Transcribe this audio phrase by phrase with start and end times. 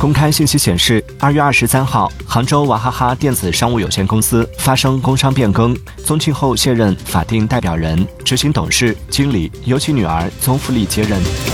[0.00, 11.47] 公开信息显示二月二十三号杭州娃哈哈电子商务有限公司发生工商变更宗庆后卸任法定代表人执行董事经理由其女儿宗馥莉接任。